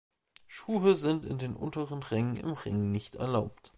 [0.47, 3.69] Schuhe sind den unteren Rängen im Ring nicht erlaubt.